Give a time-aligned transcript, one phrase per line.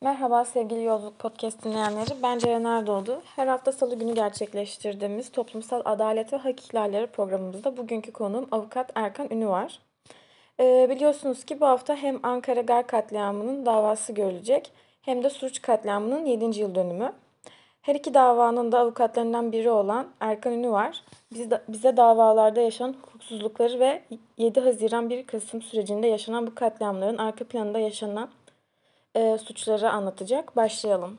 [0.00, 2.22] Merhaba sevgili Yolculuk Podcast dinleyenleri.
[2.22, 3.22] Ben Ceren Erdoğdu.
[3.36, 9.30] Her hafta salı günü gerçekleştirdiğimiz Toplumsal Adalet ve Hak İhlalleri programımızda bugünkü konuğum Avukat Erkan
[9.30, 9.78] Ünü var.
[10.60, 14.72] Ee, biliyorsunuz ki bu hafta hem Ankara Gar katliamının davası görülecek
[15.02, 16.60] hem de Suruç katliamının 7.
[16.60, 17.12] yıl dönümü.
[17.82, 21.02] Her iki davanın da avukatlarından biri olan Erkan Ünü var.
[21.32, 24.02] Biz de, bize davalarda yaşanan hukuksuzlukları ve
[24.38, 28.28] 7 Haziran 1 Kasım sürecinde yaşanan bu katliamların arka planında yaşanan
[29.14, 30.56] e, suçları anlatacak.
[30.56, 31.18] Başlayalım.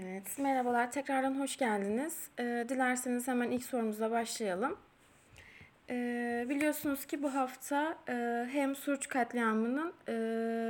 [0.00, 0.92] Evet, merhabalar.
[0.92, 2.28] Tekrardan hoş geldiniz.
[2.38, 4.76] E, dilerseniz hemen ilk sorumuza başlayalım.
[5.90, 10.12] E, biliyorsunuz ki bu hafta e, hem Suruç katliamının e,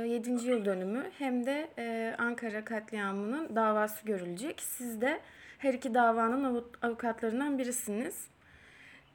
[0.09, 0.31] 7.
[0.31, 4.61] yıl dönümü hem de e, Ankara katliamının davası görülecek.
[4.61, 5.19] Siz de
[5.57, 8.27] her iki davanın av- avukatlarından birisiniz.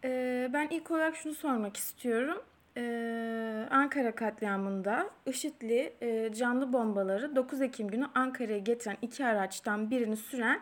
[0.04, 2.42] E, ben ilk olarak şunu sormak istiyorum.
[2.76, 10.16] Ee, Ankara katliamında IŞİD'li e, canlı bombaları 9 Ekim günü Ankara'ya getiren iki araçtan birini
[10.16, 10.60] süren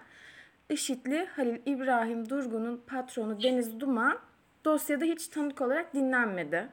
[0.71, 4.19] IŞİD'li Halil İbrahim Durgun'un patronu Deniz Duman
[4.65, 6.69] dosyada hiç tanık olarak dinlenmedi.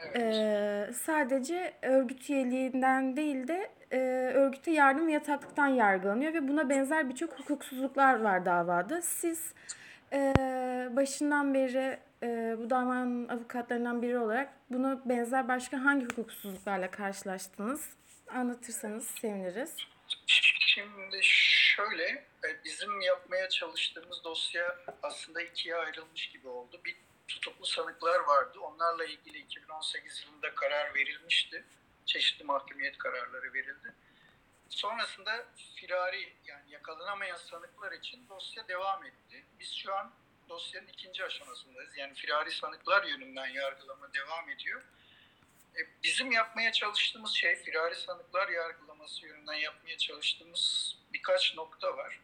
[0.00, 0.16] Evet.
[0.16, 3.98] Ee, sadece örgüt üyeliğinden değil de e,
[4.34, 9.02] örgüte yardım ve yataklıktan yargılanıyor ve buna benzer birçok hukuksuzluklar var davada.
[9.02, 9.54] Siz
[10.12, 10.32] e,
[10.96, 17.90] başından beri e, bu davanın avukatlarından biri olarak buna benzer başka hangi hukuksuzluklarla karşılaştınız?
[18.28, 19.76] Anlatırsanız seviniriz.
[20.26, 22.04] Şimdi şöyle,
[22.44, 26.80] e, bizim yapmaya çalıştığımız dosya aslında ikiye ayrılmış gibi oldu.
[26.84, 26.96] Bir
[27.28, 28.58] tutuklu sanıklar vardı.
[28.60, 31.64] Onlarla ilgili 2018 yılında karar verilmişti.
[32.06, 33.94] Çeşitli mahkumiyet kararları verildi.
[34.68, 39.44] Sonrasında firari yani yakalanamayan sanıklar için dosya devam etti.
[39.60, 40.12] Biz şu an
[40.50, 41.96] dosyanın ikinci aşamasındayız.
[41.96, 44.82] Yani firari sanıklar yönünden yargılama devam ediyor.
[45.76, 52.20] E, Bizim yapmaya çalıştığımız şey firari sanıklar yargılaması yönünden yapmaya çalıştığımız birkaç nokta var.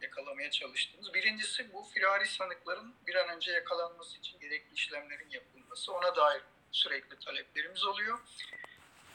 [0.00, 1.14] Yakalamaya çalıştığımız.
[1.14, 5.92] Birincisi bu firari sanıkların bir an önce yakalanması için gerekli işlemlerin yapılması.
[5.92, 6.42] Ona dair
[6.72, 8.18] sürekli taleplerimiz oluyor.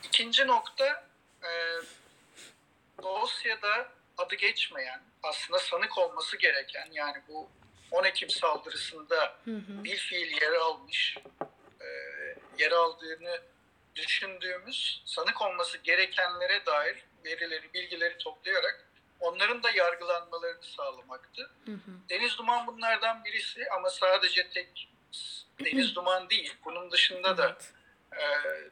[0.03, 1.09] İkinci nokta
[1.43, 1.51] e,
[3.03, 7.49] dosyada adı geçmeyen aslında sanık olması gereken yani bu
[7.91, 9.83] 10 Ekim saldırısında Hı hı.
[9.83, 11.17] bir fiil yer almış,
[11.81, 11.87] e,
[12.57, 13.41] yer aldığını
[13.95, 18.85] düşündüğümüz sanık olması gerekenlere dair verileri, bilgileri toplayarak
[19.19, 21.51] onların da yargılanmalarını sağlamaktı.
[21.65, 21.91] Hı hı.
[22.09, 24.89] Deniz Duman bunlardan birisi ama sadece tek
[25.59, 26.53] Deniz Duman değil.
[26.65, 27.57] Bunun dışında da
[28.13, 28.23] e,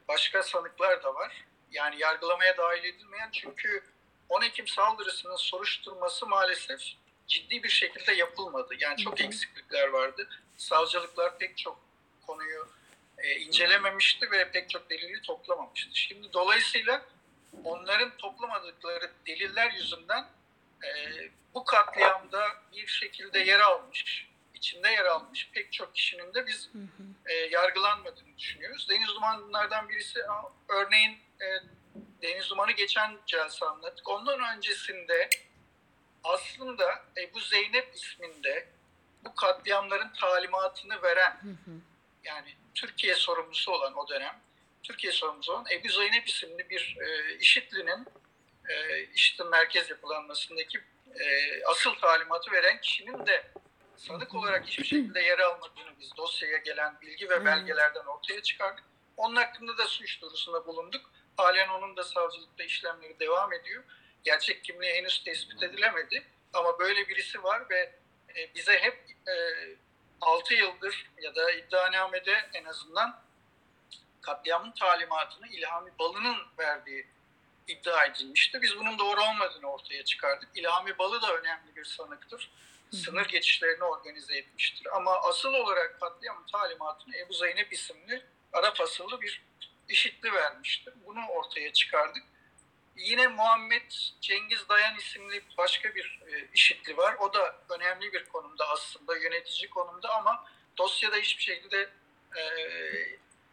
[0.08, 1.46] başka sanıklar da var.
[1.72, 3.84] Yani yargılamaya dahil edilmeyen çünkü
[4.30, 6.82] 10 Ekim saldırısının soruşturması maalesef
[7.28, 8.74] ciddi bir şekilde yapılmadı.
[8.80, 10.30] Yani çok eksiklikler vardı.
[10.58, 11.80] Savcılıklar pek çok
[12.28, 12.68] konuyu
[13.18, 15.90] e, incelememişti ve pek çok delili toplamamıştı.
[15.94, 17.06] Şimdi dolayısıyla
[17.64, 20.28] onların toplamadıkları deliller yüzünden
[20.84, 20.90] e,
[21.54, 26.78] bu katliamda bir şekilde yer almış, içinde yer almış pek çok kişinin de biz Hı
[26.78, 27.32] hı.
[27.32, 28.90] e, yargılanmadığını düşünüyoruz.
[28.90, 30.20] Deniz Duman bunlardan birisi.
[30.70, 31.46] Örneğin e,
[32.22, 34.10] Deniz Duman'ı geçen celse anlattık.
[34.10, 35.30] Ondan öncesinde
[36.24, 38.68] aslında Ebu Zeynep isminde
[39.26, 41.76] bu katliamların talimatını veren Hı hı.
[42.24, 44.42] yani Türkiye sorumlusu olan o dönem
[44.84, 48.08] Türkiye sorumlusu olan Ebu Zeynep isimli bir e, IŞİD'linin
[48.70, 50.80] e, IŞİD'in merkez yapılanmasındaki
[51.20, 51.26] e,
[51.66, 53.52] asıl talimatı veren kişinin de
[53.98, 58.84] sanık olarak hiçbir şekilde yer almadığını biz dosyaya gelen bilgi ve belgelerden ortaya çıkardık.
[59.18, 61.12] Onun hakkında da suç duyurusunda bulunduk.
[61.38, 63.84] Halen onun da savcılıkta işlemleri devam ediyor.
[64.24, 66.24] Gerçek kimliği henüz tespit edilemedi.
[66.54, 67.96] Ama böyle birisi var ve
[68.36, 69.36] e, bize hep e,
[70.22, 73.22] 6 yıldır ya da iddianamede en azından
[74.22, 77.08] katliamın talimatını İlhami Balı'nın verdiği
[77.68, 78.62] iddia edilmişti.
[78.62, 80.50] Biz bunun doğru olmadığını ortaya çıkardık.
[80.56, 82.52] İlhami Balı da önemli bir sanıktır.
[82.92, 84.88] Sınır geçişlerini organize etmiştir.
[84.96, 89.44] Ama asıl olarak katliamın talimatını Ebu Zeynep isimli Arap asıllı bir
[89.90, 90.94] işitli vermiştir.
[91.06, 92.24] Bunu ortaya çıkardık.
[92.98, 93.92] Yine Muhammed
[94.22, 97.16] Cengiz Dayan isimli başka bir e, işitli var.
[97.20, 100.46] O da önemli bir konumda aslında yönetici konumda ama
[100.78, 101.90] dosyada hiçbir şekilde
[102.38, 102.44] e,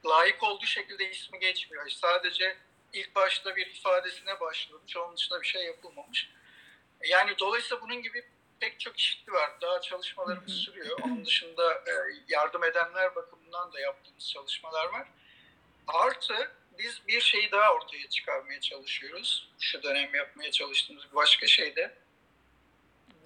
[0.05, 1.89] layık olduğu şekilde ismi geçmiyor.
[1.89, 2.57] Sadece
[2.93, 4.97] ilk başta bir ifadesine başvurmuş.
[4.97, 6.31] Onun dışında bir şey yapılmamış.
[7.05, 8.25] Yani dolayısıyla bunun gibi
[8.61, 9.51] pek çok işitli var.
[9.61, 10.99] Daha çalışmalarımız sürüyor.
[11.03, 11.93] Onun dışında e,
[12.29, 15.09] yardım edenler bakımından da yaptığımız çalışmalar var.
[15.89, 19.49] Artı biz bir şeyi daha ortaya çıkarmaya çalışıyoruz.
[19.61, 21.95] Şu dönem yapmaya çalıştığımız bir başka şey de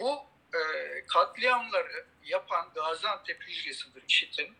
[0.01, 0.61] bu e,
[1.07, 4.55] katliamları yapan Gaziantep hücresidir IŞİD'in.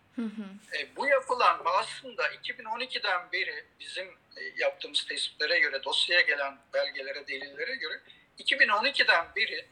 [0.79, 4.07] E, bu yapılan aslında 2012'den beri bizim
[4.37, 8.01] e, yaptığımız tespitlere göre, dosyaya gelen belgelere, delillere göre
[8.39, 9.67] 2012'den beri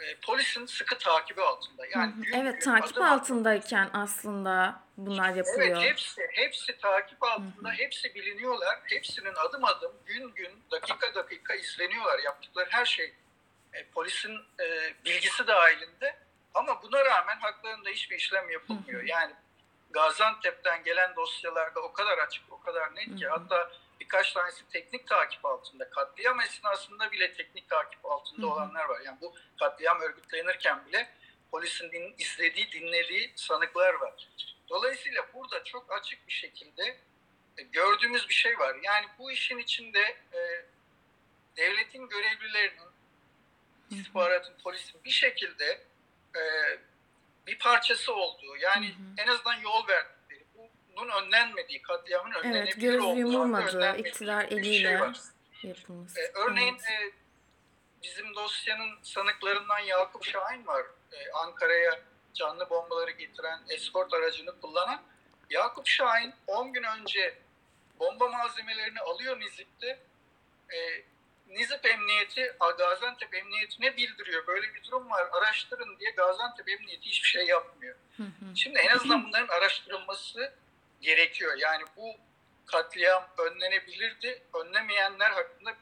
[0.00, 1.86] e, polisin sıkı takibi altında.
[1.86, 2.22] Yani Hı hı.
[2.22, 5.76] gün Evet gün, takip adım adım- altındayken aslında bunlar yapılıyor.
[5.82, 8.78] Evet hepsi, hepsi takip altında, hepsi biliniyorlar.
[8.84, 12.18] Hepsinin adım adım, gün gün, dakika dakika izleniyorlar.
[12.18, 13.14] Yaptıkları her şey
[13.72, 16.16] e, polisin e, bilgisi dahilinde.
[16.54, 19.02] Ama buna rağmen haklarında hiçbir işlem yapılmıyor.
[19.02, 19.32] Yani
[19.90, 23.30] Gaziantep'ten gelen dosyalarda o kadar açık, o kadar net ki Hı hı.
[23.30, 25.90] hatta birkaç tanesi teknik takip altında.
[25.90, 28.54] Katliam esnasında bile teknik takip altında Hı hı.
[28.54, 29.00] olanlar var.
[29.04, 31.08] Yani bu katliam örgütlenirken bile
[31.50, 34.28] polisin din, izlediği, dinlediği sanıklar var.
[34.68, 36.98] Dolayısıyla burada çok açık bir şekilde
[37.58, 38.76] e, gördüğümüz bir şey var.
[38.82, 40.00] Yani bu işin içinde
[40.32, 40.64] e,
[41.56, 42.88] devletin görevlilerinin,
[43.90, 45.86] istihbaratın, polisin bir şekilde
[46.36, 46.42] e,
[47.46, 49.14] bir parçası olduğu, yani Hı hı.
[49.18, 50.17] en azından yol verdikleri,
[50.98, 55.18] bunun önlenmediği, katliamın önlenebilir göz olduğu, yumulmadığı, iktidar bir eliyle şey var.
[55.62, 56.20] yapılması.
[56.20, 57.12] E, örneğin Evet.
[57.12, 57.12] e,
[58.02, 60.86] bizim dosyanın sanıklarından Yakup Şahin var.
[61.12, 62.00] E, Ankara'ya
[62.34, 65.02] canlı bombaları getiren eskort aracını kullanan.
[65.50, 67.38] Yakup Şahin 10 gün önce
[68.00, 69.98] bomba malzemelerini alıyor Nizip'te.
[70.74, 70.78] E,
[71.48, 74.46] Nizip Emniyeti, Gaziantep Emniyeti'ne bildiriyor.
[74.46, 77.96] Böyle bir durum var araştırın diye Gaziantep Emniyeti hiçbir şey yapmıyor.
[78.16, 78.56] Hı hı.
[78.56, 80.52] Şimdi en azından bunların araştırılması
[81.00, 81.56] gerekiyor.
[81.58, 82.14] Yani bu
[82.66, 84.42] katliam önlenebilirdi.
[84.54, 85.74] Önlemeyenler hakkında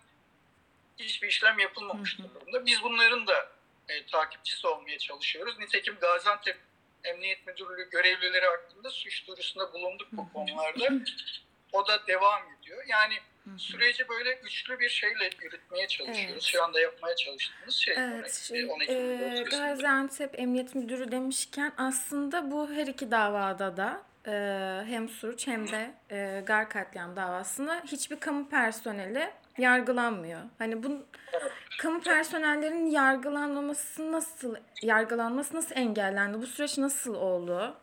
[0.99, 2.67] hiçbir işlem yapılmamış durumda.
[2.67, 3.49] Biz bunların da
[3.89, 5.59] e, takipçisi olmaya çalışıyoruz.
[5.59, 6.59] Nitekim Gaziantep
[7.05, 11.05] Emniyet Müdürlüğü görevlileri hakkında suç duyurusunda bulunduk bu konularda.
[11.73, 12.85] O da devam ediyor.
[12.89, 13.15] Yani
[13.57, 16.33] süreci böyle üçlü bir şeyle yürütmeye çalışıyoruz.
[16.33, 16.43] Evet.
[16.43, 17.95] Şu anda yapmaya çalıştığımız şey.
[17.99, 19.67] Evet, şey, 10 Ekim e, dosyasında.
[19.67, 24.32] Gaziantep Emniyet Müdürü demişken aslında bu her iki davada da e,
[24.87, 30.40] hem suç hem de e, gar katliam davasında hiçbir kamu personeli yargılanmıyor.
[30.58, 31.06] Hani bu
[31.78, 36.38] kamu personellerin yargılanması nasıl yargılanması nasıl engellendi?
[36.43, 37.76] Bu süreç nasıl oldu?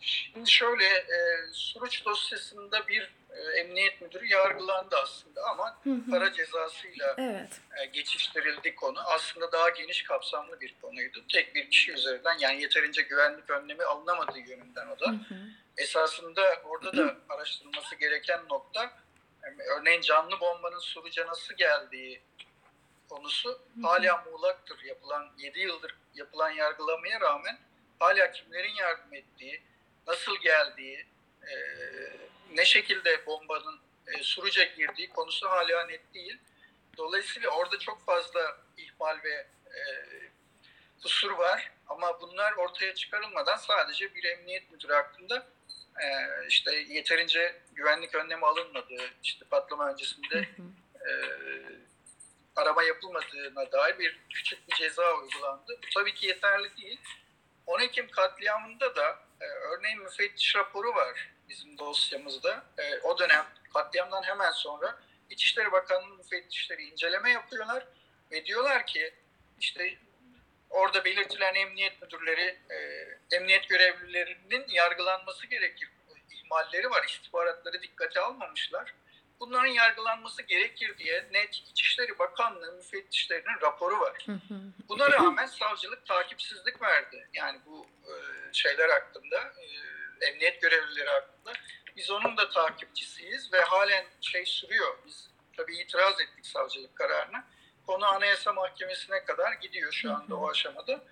[0.00, 1.18] Şimdi şöyle, e,
[1.52, 3.14] Suruç dosyasında bir
[3.56, 6.10] emniyet müdürü yargılandı aslında ama Hı hı.
[6.10, 7.60] para cezasıyla Evet.
[7.80, 9.00] e, geçiştirildi konu.
[9.00, 11.24] Aslında daha geniş kapsamlı bir konuydu.
[11.32, 15.06] Tek bir kişi üzerinden yani yeterince güvenlik önlemi alınamadığı yönünden o Hı da.
[15.10, 15.34] hı.
[15.76, 18.92] Esasında orada da araştırılması gereken nokta
[19.42, 22.20] e, örneğin canlı bombanın Suruç'a nasıl geldiği
[23.08, 24.82] konusu hala muğlaktır.
[24.84, 27.58] Yapılan 7 yıldır yapılan yargılamaya rağmen
[27.98, 29.62] hala kimlerin yardım ettiği,
[30.06, 31.06] nasıl geldiği,
[31.42, 31.54] e,
[32.54, 36.38] ne şekilde bombanın e, Suruç'a girdiği konusu hala net değil.
[36.96, 39.80] Dolayısıyla orada çok fazla ihmal ve e,
[41.02, 45.46] kusur var ama bunlar ortaya çıkarılmadan sadece bir emniyet müdürü hakkında
[46.00, 46.06] e,
[46.48, 50.48] işte yeterince güvenlik önlemi alınmadığı, işte patlama öncesinde
[51.08, 51.10] e,
[52.56, 55.78] arama yapılmadığına dair bir küçük bir ceza uygulandı.
[55.82, 57.00] Bu tabii ki yeterli değil.
[57.66, 62.64] 10 Ekim katliamında da e, örneğin müfettiş raporu var bizim dosyamızda.
[62.78, 64.98] E, o dönem katliamdan hemen sonra
[65.30, 67.86] İçişleri Bakanı'nın müfettişleri inceleme yapıyorlar
[68.30, 69.14] ve diyorlar ki
[69.60, 69.98] işte
[70.70, 72.76] orada belirtilen emniyet müdürleri, e,
[73.36, 75.90] emniyet görevlilerinin yargılanması gerekir.
[76.30, 78.94] İhmalleri var, istihbaratları dikkate almamışlar.
[79.40, 84.26] Bunların yargılanması gerekir diye net İçişleri Bakanlığı müfettişlerinin raporu var.
[84.88, 87.28] Buna rağmen savcılık takipsizlik verdi.
[87.32, 87.86] Yani bu
[88.52, 89.36] şeyler hakkında,
[90.20, 91.52] e, emniyet görevlileri hakkında.
[91.96, 94.98] Biz onun da takipçisiyiz ve halen şey sürüyor.
[95.06, 97.44] Biz tabii itiraz ettik savcılık kararına.
[97.86, 101.04] Konu Anayasa Mahkemesi'ne kadar gidiyor şu anda o aşamada.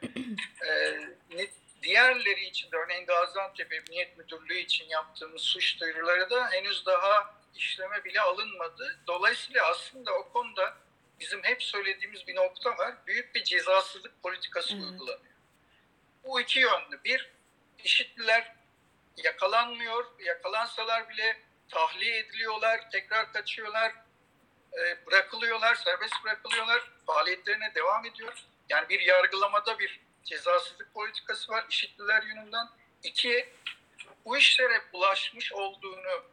[0.67, 0.99] E,
[1.31, 1.51] ne-
[1.83, 8.05] diğerleri için de örneğin Gaziantep Emniyet Müdürlüğü için yaptığımız suç duyuruları da henüz daha işleme
[8.05, 8.99] bile alınmadı.
[9.07, 10.77] Dolayısıyla aslında o konuda
[11.21, 12.95] bizim hep söylediğimiz bir nokta var.
[13.07, 15.36] Büyük bir cezasızlık politikası uygulanıyor.
[16.27, 17.05] Bu iki yönlü.
[17.05, 17.31] Bir,
[17.85, 18.55] işitliler
[19.17, 20.05] yakalanmıyor.
[20.19, 23.93] Yakalansalar bile tahliye ediliyorlar, tekrar kaçıyorlar,
[24.73, 26.91] e, bırakılıyorlar, serbest bırakılıyorlar.
[27.07, 28.35] Faaliyetlerine devam ediyor.
[28.69, 32.67] Yani bir yargılamada bir cezasızlık politikası var işitliler yönünden.
[33.03, 33.49] İki,
[34.25, 36.25] bu işlere bulaşmış olduğunu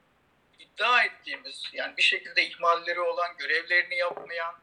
[0.59, 4.55] iddia ettiğimiz yani bir şekilde ihmalleri olan, görevlerini yapmayan,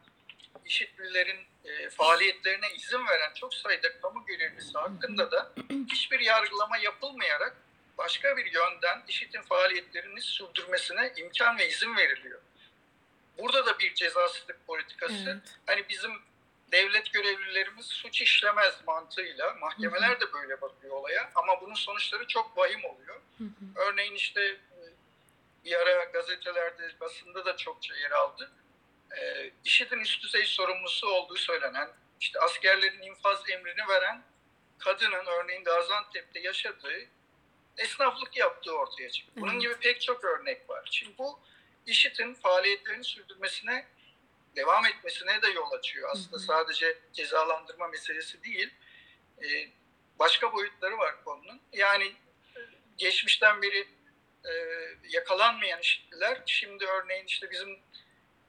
[0.65, 5.51] işitlilerin e, faaliyetlerine izin veren çok sayıda kamu görevlisi hakkında da
[5.91, 7.55] hiçbir yargılama yapılmayarak
[7.97, 12.39] başka bir yönden işitin faaliyetlerini sürdürmesine imkan ve izin veriliyor.
[13.37, 15.29] Burada da bir cezasızlık politikası.
[15.29, 15.57] Evet.
[15.65, 16.11] Hani bizim
[16.71, 22.85] devlet görevlilerimiz suç işlemez mantığıyla mahkemeler de böyle bakıyor olaya ama bunun sonuçları çok vahim
[22.85, 23.21] oluyor.
[23.37, 23.49] Hı hı.
[23.75, 24.57] Örneğin işte
[25.65, 28.51] bir ara gazetelerde, basında da çokça yer aldı.
[29.19, 31.89] E, IŞİD'in üst düzey sorumlusu olduğu söylenen,
[32.19, 34.23] işte askerlerin infaz emrini veren
[34.79, 37.07] kadının örneğin Gaziantep'te yaşadığı
[37.77, 39.31] esnaflık yaptığı ortaya çıktı.
[39.35, 40.87] Bunun gibi pek çok örnek var.
[40.91, 41.39] Şimdi bu
[41.85, 43.87] IŞİD'in faaliyetlerini sürdürmesine,
[44.55, 46.09] devam etmesine de yol açıyor.
[46.13, 46.45] Aslında Hı hı.
[46.45, 48.69] sadece cezalandırma meselesi değil,
[49.43, 49.69] e,
[50.19, 51.61] başka boyutları var konunun.
[51.73, 52.15] Yani
[52.97, 53.87] geçmişten beri
[54.45, 54.51] e,
[55.09, 57.79] yakalanmayan IŞİD'liler, şimdi örneğin işte bizim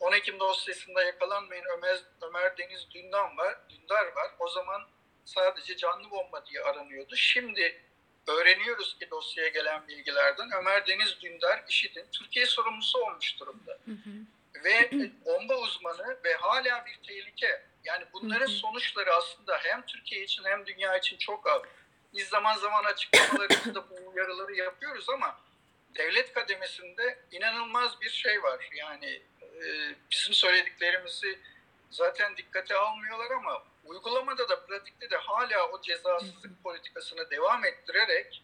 [0.02, 4.30] 10 Ekim dosyasında yakalanmayan Ömer, Ömer Deniz Dündar var, Dündar var.
[4.38, 4.82] O zaman
[5.24, 7.16] sadece canlı bomba diye aranıyordu.
[7.16, 7.82] Şimdi
[8.26, 13.78] öğreniyoruz ki dosyaya gelen bilgilerden Ömer Deniz Dündar IŞİD'in Türkiye sorumlusu olmuş durumda.
[13.84, 14.10] Hı hı.
[14.64, 14.90] Ve
[15.24, 17.62] bomba uzmanı ve hala bir tehlike.
[17.84, 18.56] Yani bunların Hı hı.
[18.56, 21.68] sonuçları aslında hem Türkiye için hem dünya için çok ağır.
[22.14, 25.40] Biz zaman zaman açıklamalarımızda bu uyarıları yapıyoruz ama
[25.94, 28.68] devlet kademesinde inanılmaz bir şey var.
[28.74, 29.22] Yani
[30.10, 31.38] bizim söylediklerimizi
[31.90, 38.42] zaten dikkate almıyorlar ama uygulamada da pratikte de hala o cezasızlık politikasını devam ettirerek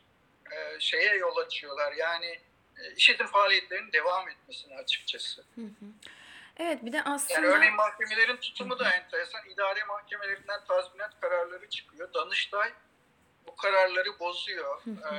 [0.53, 1.93] e, şeye yol açıyorlar.
[1.93, 2.41] Yani
[2.79, 5.45] e, IŞİD'in faaliyetlerinin devam etmesini açıkçası.
[5.55, 5.87] Hı hı.
[6.57, 9.49] Evet bir de aslında Yani örneğin mahkemelerin tutumu da enteresan.
[9.49, 12.15] İdare mahkemelerinden tazminat kararları çıkıyor.
[12.15, 12.73] Danıştay
[13.47, 14.83] bu kararları bozuyor.
[15.13, 15.17] Ee,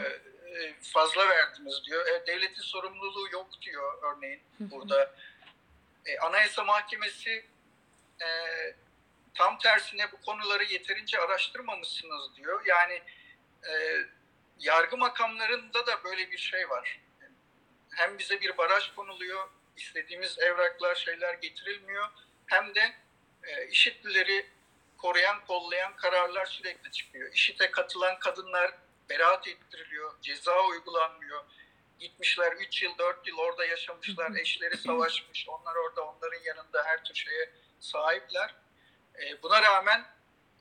[0.49, 2.07] e, fazla verdiniz diyor.
[2.07, 5.15] E, devletin sorumluluğu yok diyor örneğin burada.
[6.05, 7.45] E, Anayasa Mahkemesi
[8.21, 8.27] e,
[9.33, 12.61] tam tersine bu konuları yeterince araştırmamışsınız diyor.
[12.65, 13.01] Yani
[13.69, 14.03] e,
[14.59, 16.99] yargı makamlarında da böyle bir şey var.
[17.95, 22.07] Hem bize bir baraj konuluyor, istediğimiz evraklar, şeyler getirilmiyor.
[22.45, 22.95] Hem de
[23.43, 24.45] e, IŞİD'lileri
[24.97, 27.33] koruyan, kollayan kararlar sürekli çıkıyor.
[27.33, 28.71] IŞİD'e katılan kadınlar
[29.09, 31.43] beraat ettiriliyor, ceza uygulanmıyor.
[31.99, 37.15] Gitmişler 3 yıl, 4 yıl orada yaşamışlar, eşleri savaşmış, onlar orada onların yanında her tür
[37.15, 38.55] şeye sahipler.
[39.21, 40.05] E, buna rağmen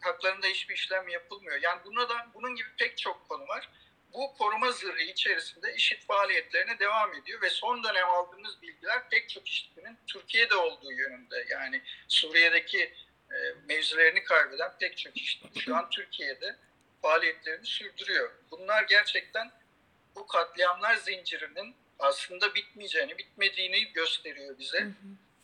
[0.00, 1.58] haklarında hiçbir işlem yapılmıyor.
[1.62, 3.68] Yani buna da bunun gibi pek çok konu var.
[4.12, 9.48] Bu koruma zırhı içerisinde IŞİD faaliyetlerine devam ediyor ve son dönem aldığımız bilgiler pek çok
[9.48, 11.46] IŞİD'in Türkiye'de olduğu yönünde.
[11.50, 12.94] Yani Suriye'deki
[13.30, 13.36] e,
[13.68, 16.56] mevzilerini kaybeden pek çok IŞİD şu an Türkiye'de
[17.02, 18.30] faaliyetlerini sürdürüyor.
[18.50, 19.52] Bunlar gerçekten
[20.18, 24.80] bu katliamlar zincirinin aslında bitmeyeceğini, bitmediğini gösteriyor bize.
[24.80, 24.92] Hı hı.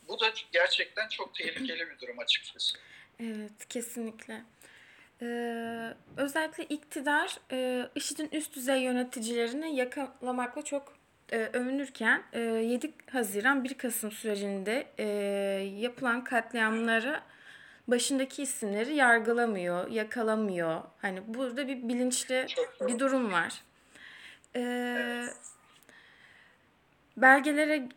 [0.07, 2.77] Bu da gerçekten çok tehlikeli bir durum açıkçası.
[3.19, 4.43] Evet, kesinlikle.
[5.21, 10.97] Ee, özellikle iktidar e, IŞİD'in üst düzey yöneticilerini yakalamakla çok
[11.31, 15.05] e, övünürken e, 7 Haziran 1 Kasım sürecinde e,
[15.79, 17.21] yapılan katliamları
[17.87, 20.81] başındaki isimleri yargılamıyor, yakalamıyor.
[21.01, 22.45] Hani burada bir bilinçli
[22.81, 23.61] bir durum var.
[27.17, 27.89] Belgelere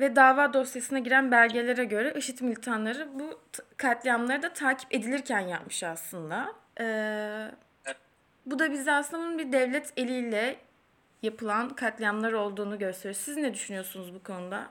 [0.00, 3.40] ve dava dosyasına giren belgelere göre IŞİD militanları bu
[3.76, 6.52] katliamları da takip edilirken yapmış aslında.
[6.80, 7.50] Ee,
[8.46, 10.56] bu da bize aslında bunun bir devlet eliyle
[11.22, 13.14] yapılan katliamlar olduğunu gösteriyor.
[13.14, 14.66] Siz ne düşünüyorsunuz bu konuda?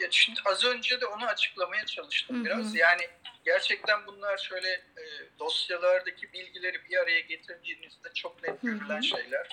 [0.00, 2.44] Ya şimdi az önce de onu açıklamaya çalıştım Hı hı.
[2.44, 2.74] biraz.
[2.74, 3.08] Yani
[3.44, 5.04] gerçekten bunlar şöyle e,
[5.38, 9.48] dosyalardaki bilgileri bir araya getirdiğinizde çok net görülen şeyler.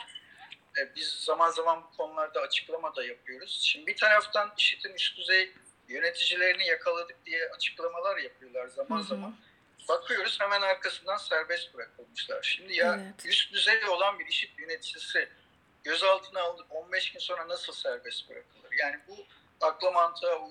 [0.80, 3.62] E, biz zaman zaman bu konularda açıklama da yapıyoruz.
[3.63, 5.51] Şimdi bir taraftan IŞİD'in üst düzey
[5.88, 9.08] yöneticilerini yakaladık diye açıklamalar yapıyorlar zaman Hı hı.
[9.08, 9.36] zaman.
[9.89, 12.44] Bakıyoruz hemen arkasından serbest bırakılmışlar.
[12.44, 13.25] Şimdi ya Evet.
[13.25, 15.30] üst düzey olan bir IŞİD yöneticisi
[15.84, 18.72] gözaltına alınıp 15 gün sonra nasıl serbest bırakılır?
[18.80, 19.25] Yani bu
[19.61, 20.49] akla mantığa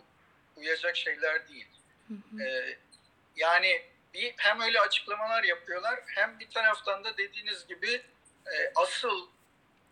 [0.57, 1.67] uyacak şeyler değil.
[2.09, 2.43] Hı hı.
[2.43, 2.79] Ee,
[3.37, 3.83] yani
[4.15, 8.03] bir hem öyle açıklamalar yapıyorlar hem bir taraftan da dediğiniz gibi
[8.47, 9.29] e, asıl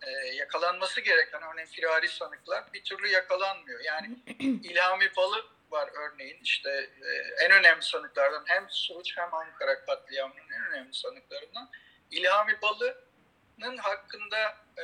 [0.02, 3.80] e, yakalanması gereken örneğin firari sanıklar bir türlü yakalanmıyor.
[3.80, 10.50] Yani İlhami Balı var örneğin işte e, en önemli sanıklardan hem Suruç hem Ankara katliamının
[10.56, 11.71] en önemli sanıklarından.
[12.11, 14.83] İlhami Balı'nın hakkında e,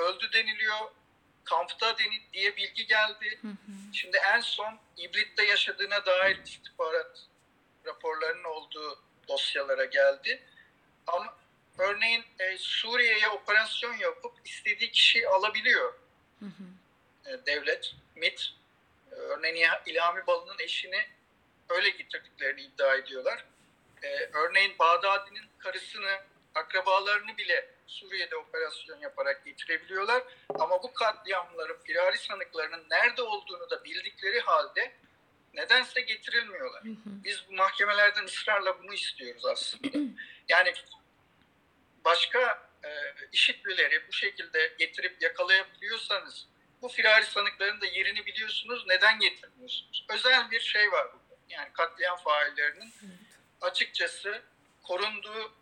[0.00, 0.78] öldü deniliyor,
[1.48, 3.38] kampta deni, diye bilgi geldi.
[3.42, 3.94] Hı hı.
[3.94, 7.20] Şimdi en son İblit'te yaşadığına dair istihbarat
[7.86, 10.42] raporlarının olduğu dosyalara geldi.
[11.06, 11.36] Ama
[11.78, 15.94] örneğin e, Suriye'ye operasyon yapıp istediği kişiyi alabiliyor
[16.38, 17.30] Hı hı.
[17.30, 18.52] e, devlet, MIT.
[19.12, 21.06] E, örneğin İlha- İlhami Balı'nın eşini
[21.68, 23.44] öyle getirdiklerini iddia ediyorlar.
[24.02, 26.20] E, örneğin Bağdadi'nin karısını,
[26.54, 30.22] akrabalarını bile Suriye'de operasyon yaparak getirebiliyorlar.
[30.58, 34.92] Ama bu katliamların, firari sanıklarının nerede olduğunu da bildikleri halde
[35.54, 36.84] nedense getirilmiyorlar.
[36.84, 37.24] Hı hı.
[37.24, 39.98] Biz bu mahkemelerden ısrarla bunu istiyoruz aslında.
[40.48, 40.72] Yani
[42.04, 42.90] başka e,
[43.32, 46.46] işitlileri bu şekilde getirip yakalayabiliyorsanız
[46.82, 48.84] bu firari sanıkların da yerini biliyorsunuz.
[48.88, 50.06] Neden getirmiyorsunuz?
[50.08, 51.40] Özel bir şey var burada.
[51.48, 52.92] Yani katliam faillerinin
[53.60, 54.42] açıkçası
[54.82, 55.52] korunduğu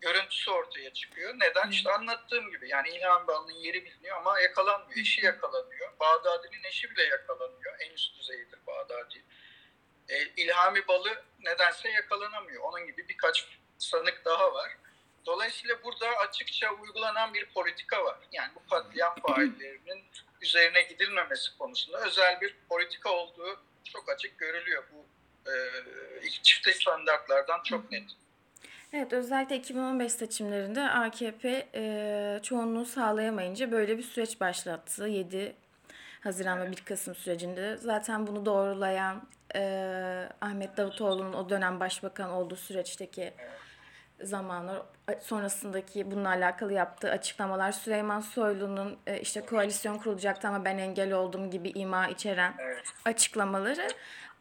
[0.00, 1.34] görüntüsü ortaya çıkıyor.
[1.34, 1.70] Neden?
[1.70, 5.00] İşte anlattığım gibi yani İlhan Bal'ın yeri biliniyor ama yakalanmıyor.
[5.00, 5.92] Eşi yakalanıyor.
[6.00, 7.76] Bağdadi'nin eşi bile yakalanıyor.
[7.80, 9.22] En üst düzeydir Bağdadi.
[10.08, 12.62] E, İlhami Bal'ı nedense yakalanamıyor.
[12.62, 14.76] Onun gibi birkaç sanık daha var.
[15.26, 18.18] Dolayısıyla burada açıkça uygulanan bir politika var.
[18.32, 20.04] Yani bu katliam faillerinin
[20.40, 23.60] üzerine gidilmemesi konusunda özel bir politika olduğu
[23.92, 24.84] çok açık görülüyor.
[24.92, 25.06] Bu
[25.50, 28.10] e, çifte standartlardan çok net.
[28.92, 35.06] Evet, özellikle 2015 seçimlerinde AKP e, çoğunluğu sağlayamayınca böyle bir süreç başlattı.
[35.08, 35.54] 7
[36.20, 37.76] Haziran ve 1 Kasım sürecinde.
[37.76, 39.22] Zaten bunu doğrulayan
[39.54, 43.34] e, Ahmet Davutoğlu'nun o dönem başbakan olduğu süreçteki
[44.22, 44.82] zamanlar
[45.20, 51.50] sonrasındaki bununla alakalı yaptığı açıklamalar Süleyman Soylu'nun e, işte koalisyon kurulacaktı ama ben engel oldum
[51.50, 52.84] gibi ima içeren Evet.
[53.04, 53.88] açıklamaları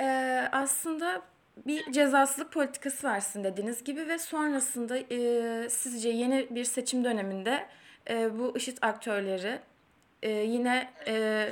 [0.01, 1.22] e, aslında
[1.68, 7.66] bir cezasızlık politikası var sizin dediğiniz gibi ve sonrasında e, sizce yeni bir seçim döneminde
[8.10, 9.60] e, bu IŞİD aktörleri
[10.24, 11.50] e, yine e,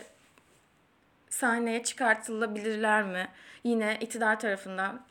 [1.30, 3.28] sahneye çıkartılabilirler mi?
[3.64, 5.02] Yine iktidar tarafından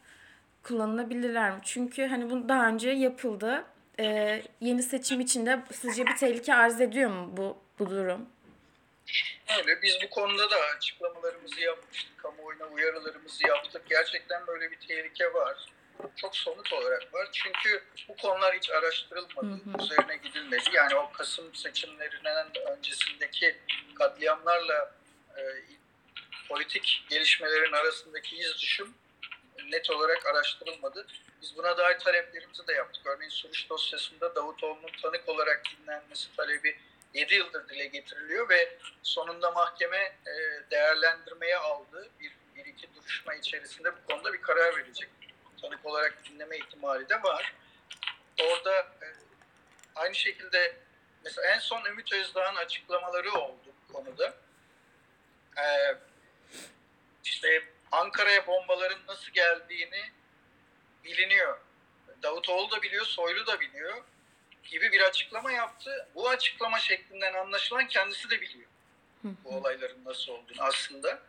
[0.63, 1.59] kullanılabilirler mi?
[1.63, 3.65] Çünkü hani bu daha önce yapıldı.
[4.01, 8.27] E, yeni seçim içinde sizce bir tehlike arz ediyor mu bu bu durum?
[9.59, 9.83] Öyle.
[9.83, 12.19] Biz bu konuda da açıklamalarımızı yapmıştık.
[12.19, 13.83] Kamuoyuna uyarılarımızı yaptık.
[13.89, 15.57] Gerçekten böyle bir tehlike var.
[16.17, 17.29] Çok somut olarak var.
[17.33, 19.47] Çünkü bu konular hiç araştırılmadı.
[19.47, 19.85] Hı hı.
[19.85, 20.65] Üzerine gidilmedi.
[20.73, 22.47] Yani o Kasım seçimlerinden
[22.77, 23.57] öncesindeki
[23.95, 24.95] katliamlarla
[25.39, 25.43] e,
[26.49, 28.95] politik gelişmelerin arasındaki iz düşüm
[29.73, 31.07] net olarak araştırılmadı.
[31.43, 33.07] Biz buna dair taleplerimizi de yaptık.
[33.07, 36.79] Örneğin Suruç dosyasında Davutoğlu'nun tanık olarak dinlenmesi talebi
[37.17, 39.97] 7 yıldır dile getiriliyor ve sonunda mahkeme
[40.27, 40.33] e,
[40.71, 42.09] değerlendirmeye aldı.
[42.21, 45.09] Bir, bir iki duruşma içerisinde bu konuda bir karar verecek.
[45.61, 47.55] Tanık olarak dinleme ihtimali de var.
[48.43, 49.07] Orada e,
[49.95, 50.77] aynı şekilde
[51.25, 54.35] mesela en son Ümit Özdağ'ın açıklamaları oldu bu konuda.
[55.59, 55.65] E,
[57.25, 60.11] işte Ankara'ya bombaların nasıl geldiğini
[61.05, 61.59] biliniyor.
[62.23, 64.05] Davutoğlu da biliyor, Soylu da biliyor
[64.67, 66.09] gibi bir açıklama yaptı.
[66.15, 68.67] Bu açıklama şeklinden anlaşılan kendisi de biliyor
[69.45, 71.23] bu olayların nasıl olduğunu aslında.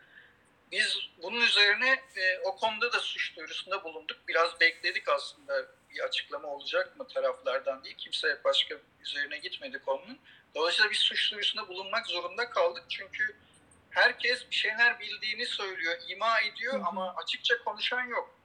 [0.71, 4.17] Biz bunun üzerine e, o konuda da suç duyurusunda bulunduk.
[4.27, 7.93] Biraz bekledik aslında bir açıklama olacak mı taraflardan diye.
[7.93, 10.19] Kimse başka üzerine gitmedi konunun.
[10.55, 12.83] Dolayısıyla biz suç duyurusunda bulunmak zorunda kaldık.
[12.89, 13.35] Çünkü
[13.89, 18.36] herkes bir şeyler bildiğini söylüyor, ima ediyor ama açıkça konuşan yok.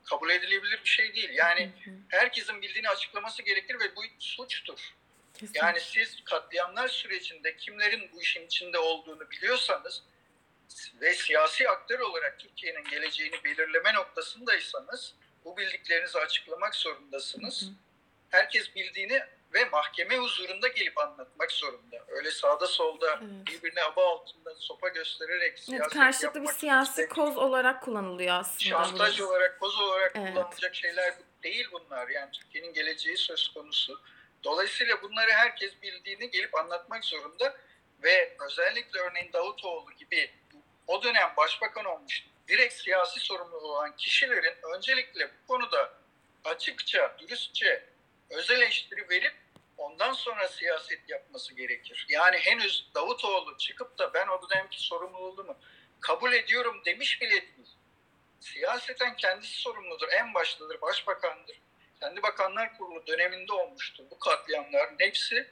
[0.00, 1.30] Bu kabul edilebilir bir şey değil.
[1.32, 1.70] Yani
[2.08, 4.94] herkesin bildiğini açıklaması gerekir ve bu suçtur.
[5.34, 5.66] Kesinlikle.
[5.66, 10.02] Yani siz katliamlar sürecinde kimlerin bu işin içinde olduğunu biliyorsanız
[11.00, 17.62] ve siyasi aktör olarak Türkiye'nin geleceğini belirleme noktasındaysanız bu bildiklerinizi açıklamak zorundasınız.
[17.62, 17.70] Hı hı.
[18.30, 19.22] Herkes bildiğini
[19.54, 22.04] ve mahkeme huzurunda gelip anlatmak zorunda.
[22.08, 23.46] Öyle sağda solda Evet.
[23.46, 28.58] birbirine aba altında sopa göstererek Evet, siyaset karşılıklı bir siyasi istemek- koz olarak kullanılıyor aslında.
[28.64, 30.34] şantaj olarak, koz olarak Evet.
[30.34, 32.08] kullanılacak şeyler değil bunlar.
[32.08, 34.00] Yani Türkiye'nin geleceği söz konusu.
[34.44, 37.56] Dolayısıyla bunları herkes bildiğini gelip anlatmak zorunda
[38.02, 40.30] ve özellikle örneğin Davutoğlu gibi
[40.86, 45.92] o dönem başbakan olmuş direkt siyasi sorumlu olan kişilerin öncelikle bu konuda
[46.44, 47.84] açıkça, dürüstçe
[48.30, 49.34] öz eleştiri verip
[49.76, 52.06] ondan sonra siyaset yapması gerekir.
[52.08, 55.56] Yani henüz Davutoğlu çıkıp da ben o dönemki sorumluluğumu
[56.00, 57.68] kabul ediyorum demiş bile değil
[58.40, 60.08] siyaseten kendisi sorumludur.
[60.08, 61.60] En baştadır, başbakandır.
[62.00, 65.48] Kendi Bakanlar Kurulu döneminde olmuştur bu katliamların hepsi.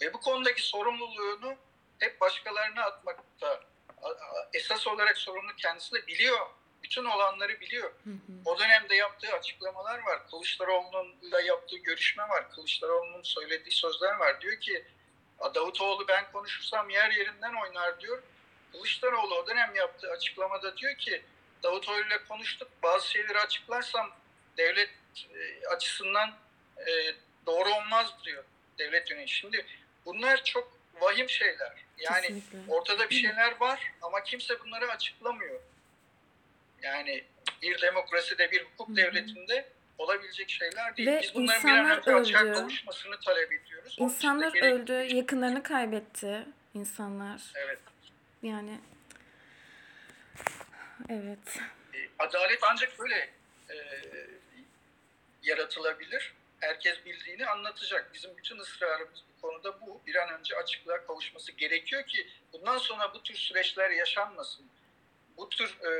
[0.00, 1.56] Ve bu konudaki sorumluluğunu
[1.98, 3.60] hep başkalarına atmakta.
[4.52, 6.46] Esas olarak sorumlu kendisi de biliyor.
[6.82, 7.92] Bütün olanları biliyor.
[8.04, 8.32] Hı hı.
[8.44, 10.30] O dönemde yaptığı açıklamalar var.
[10.30, 12.50] Kılıçdaroğlu'nunla yaptığı görüşme var.
[12.50, 14.40] Kılıçdaroğlu'nun söylediği sözler var.
[14.40, 14.84] Diyor ki
[15.54, 18.22] Davutoğlu ben konuşursam yer yerinden oynar diyor.
[18.72, 21.22] Kılıçdaroğlu o dönem yaptığı açıklamada diyor ki
[21.62, 22.68] Davutoğlu ile konuştuk.
[22.82, 24.10] Bazı şeyleri açıklarsam
[24.56, 24.90] devlet
[25.34, 26.34] e, açısından
[26.86, 27.14] e,
[27.46, 28.44] doğru olmaz diyor
[28.78, 29.28] devlet yönetimi.
[29.28, 29.66] Şimdi
[30.04, 31.72] bunlar çok vahim şeyler.
[31.98, 32.58] Yani Kesinlikle.
[32.68, 35.60] ortada bir şeyler var ama kimse bunları açıklamıyor.
[36.86, 37.24] Yani
[37.62, 38.96] bir demokraside, bir hukuk Hı hı.
[38.96, 39.68] devletinde
[39.98, 41.08] olabilecek şeyler değil.
[41.08, 42.52] Ve Biz bunların bir an önce öldü.
[42.52, 43.96] kavuşmasını talep ediyoruz.
[44.00, 47.42] Onun İnsanlar öldü, yakınlarını kaybetti insanlar.
[47.54, 47.78] Evet.
[48.42, 48.80] Yani
[51.08, 51.58] evet.
[51.94, 53.30] E, Adalet ancak böyle
[53.70, 53.76] e,
[55.42, 56.34] yaratılabilir.
[56.60, 58.10] herkes bildiğini anlatacak.
[58.14, 60.00] Bizim bütün ısrarımız bu konuda bu.
[60.06, 64.66] Bir an önce açıklığa kavuşması gerekiyor ki bundan sonra bu tür süreçler yaşanmasın.
[65.36, 65.90] Bu tür e,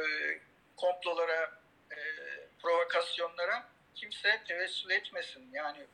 [0.77, 1.61] komplolara,
[1.91, 1.99] e,
[2.63, 5.51] provokasyonlara kimse tevessül etmesin.
[5.53, 5.87] Yani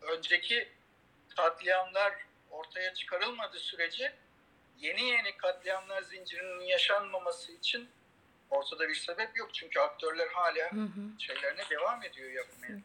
[0.00, 0.68] önceki
[1.36, 2.14] katliamlar
[2.50, 4.14] ortaya çıkarılmadığı sürece
[4.78, 7.88] yeni yeni katliamlar zincirinin yaşanmaması için
[8.50, 9.54] ortada bir sebep yok.
[9.54, 11.20] Çünkü aktörler hala Hı hı.
[11.20, 12.78] şeylerine devam ediyor yapmaya.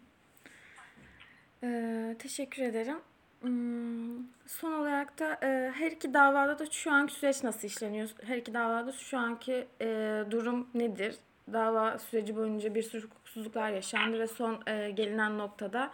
[1.64, 3.00] Ee, teşekkür ederim.
[3.42, 8.08] Hmm, son olarak da e, her iki davada da şu anki süreç nasıl işleniyor?
[8.26, 9.86] Her iki davada şu anki e,
[10.30, 11.16] durum nedir?
[11.52, 15.90] Dava süreci boyunca bir sürü hukuksuzluklar yaşandı ve son e, gelinen noktada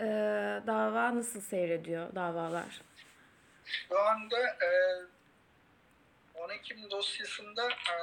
[0.00, 0.04] e,
[0.66, 2.80] dava nasıl seyrediyor davalar?
[3.64, 4.68] Şu anda e,
[6.34, 7.94] 10 Ekim dosyasında e,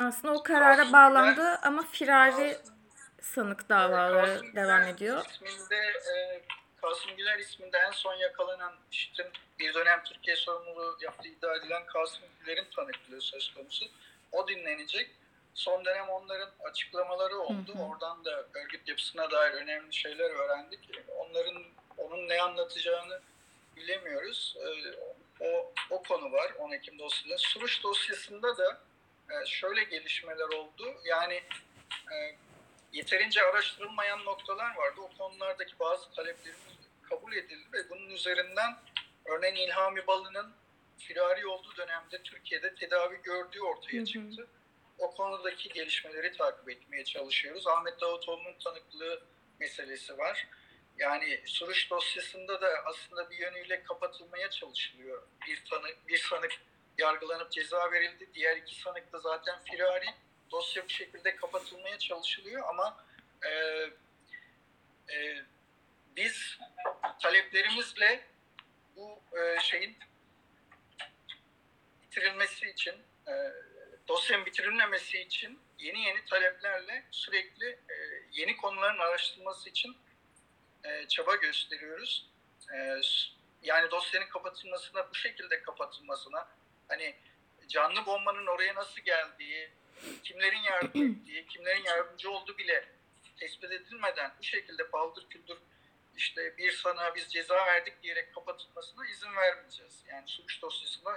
[0.00, 2.56] Aslında o karara bağlandı ama firari
[3.20, 5.24] sanık davaları devam ediyor.
[5.26, 6.42] isminde e,
[6.82, 12.22] Kasım Güler isminde en son yakalanan işte bir dönem Türkiye sorumluluğu yaptığı iddia edilen Kasım
[12.40, 13.86] Güler'in tanıklığı söz konusu.
[14.32, 15.10] O dinlenecek.
[15.54, 17.74] Son dönem onların açıklamaları oldu.
[17.74, 17.82] Hı hı.
[17.82, 20.80] Oradan da örgüt yapısına dair önemli şeyler öğrendik.
[21.16, 21.64] Onların
[21.96, 23.20] onun ne anlatacağını
[23.76, 24.56] bilemiyoruz.
[24.60, 24.68] E,
[25.44, 27.38] o, o konu var 10 Ekim dosyasında.
[27.38, 28.80] Suruç dosyasında da
[29.30, 30.94] e, şöyle gelişmeler oldu.
[31.04, 31.42] Yani
[32.12, 32.36] e,
[32.92, 35.00] yeterince araştırılmayan noktalar vardı.
[35.00, 36.67] O konulardaki bazı taleplerimiz
[37.08, 38.76] kabul edildi ve bunun üzerinden
[39.24, 40.52] örneğin İlhami Balı'nın
[40.98, 44.06] firari olduğu dönemde Türkiye'de tedavi gördüğü ortaya Hı hı.
[44.06, 44.48] çıktı.
[44.98, 47.66] O konudaki gelişmeleri takip etmeye çalışıyoruz.
[47.66, 49.22] Ahmet Davutoğlu'nun tanıklığı
[49.60, 50.48] meselesi var.
[50.98, 55.22] Yani Suruç dosyasında da aslında bir yönüyle kapatılmaya çalışılıyor.
[55.46, 56.52] Bir tanık, bir sanık
[56.98, 58.28] yargılanıp ceza verildi.
[58.34, 60.06] Diğer iki sanık da zaten firari.
[60.50, 63.04] Dosya bu şekilde kapatılmaya çalışılıyor ama
[63.42, 63.50] e,
[65.14, 65.44] e,
[66.18, 66.58] biz
[67.22, 68.26] taleplerimizle
[68.96, 69.96] bu e, şeyin
[72.02, 72.94] bitirilmesi için,
[73.28, 73.32] e,
[74.08, 77.94] dosyanın bitirilmemesi için yeni yeni taleplerle sürekli e,
[78.32, 79.96] yeni konuların araştırılması için
[80.84, 82.30] e, çaba gösteriyoruz.
[82.74, 83.00] E,
[83.62, 86.48] yani dosyanın kapatılmasına, bu şekilde kapatılmasına,
[86.88, 87.16] hani
[87.68, 89.70] canlı bombanın oraya nasıl geldiği,
[90.24, 92.88] kimlerin yardım ettiği, kimlerin yardımcı olduğu bile
[93.36, 95.58] tespit edilmeden bu şekilde paldır küldür
[96.18, 100.04] işte bir sana biz ceza verdik diyerek kapatılmasına izin vermeyeceğiz.
[100.08, 101.10] Yani suç dosyasında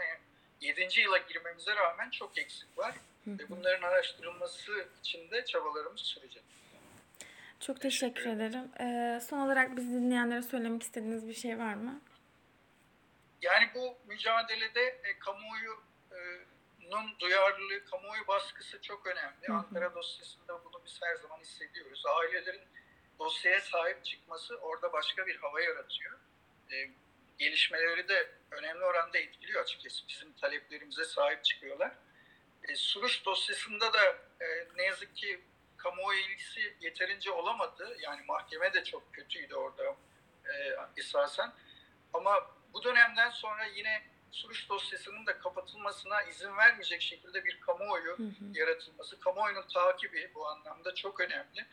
[0.61, 1.01] 7.
[1.01, 2.95] yıla girmemize rağmen çok eksik var.
[3.25, 6.43] Hı Ve bunların araştırılması için de çabalarımız sürecek.
[7.59, 8.71] Çok teşekkür ederim.
[8.79, 12.01] Ee, son olarak bizi dinleyenlere söylemek istediğiniz bir şey var mı?
[13.41, 19.47] Yani bu mücadelede e, kamuoyunun duyarlılığı, kamuoyu baskısı çok önemli.
[19.47, 19.57] Hı hı.
[19.57, 22.03] Ankara dosyasında bunu biz her zaman hissediyoruz.
[22.05, 22.61] Ailelerin
[23.21, 26.19] dosyaya sahip çıkması orada başka bir hava yaratıyor.
[26.71, 26.89] E,
[27.37, 30.07] gelişmeleri de önemli oranda etkiliyor açıkçası.
[30.07, 31.91] Bizim taleplerimize sahip çıkıyorlar.
[32.63, 34.05] E, Suruç dosyasında da
[34.41, 35.41] e, ne yazık ki
[35.77, 37.97] kamuoyu ilgisi yeterince olamadı.
[37.99, 39.95] Yani mahkeme de çok kötüydü orada
[40.45, 41.53] e, esasen.
[42.13, 48.23] Ama bu dönemden sonra yine Suruç dosyasının da kapatılmasına izin vermeyecek şekilde bir kamuoyu Hı
[48.23, 48.45] hı.
[48.53, 51.65] yaratılması, kamuoyunun takibi bu anlamda çok önemli.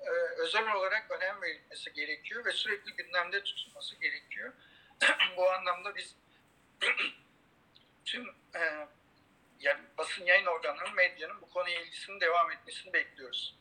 [0.00, 4.52] Ee, özel olarak önem verilmesi gerekiyor ve sürekli gündemde tutulması gerekiyor.
[5.36, 6.16] bu anlamda biz
[8.04, 8.60] tüm e,
[9.60, 13.54] yani basın yayın organlarının, medyanın bu konuya ilgisinin devam etmesini bekliyoruz.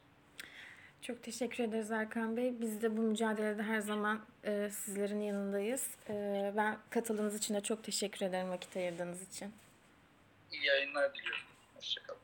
[1.01, 2.61] Çok teşekkür ederiz Erkan Bey.
[2.61, 5.89] Biz de bu mücadelede her zaman e, sizlerin yanındayız.
[6.09, 6.13] E,
[6.57, 9.53] ben katıldığınız için de çok teşekkür ederim vakit ayırdığınız için.
[10.51, 11.45] İyi yayınlar diliyorum.
[11.75, 12.22] Hoşçakalın.